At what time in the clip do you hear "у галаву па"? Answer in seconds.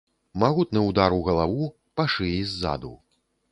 1.17-2.09